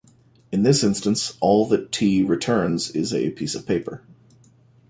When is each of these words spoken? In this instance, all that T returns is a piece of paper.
In 0.51 0.63
this 0.63 0.83
instance, 0.83 1.37
all 1.41 1.67
that 1.67 1.91
T 1.91 2.23
returns 2.23 2.89
is 2.89 3.13
a 3.13 3.29
piece 3.29 3.53
of 3.53 3.67
paper. 3.67 4.03